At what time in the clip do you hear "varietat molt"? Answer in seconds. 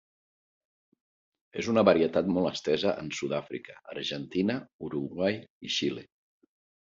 1.89-2.49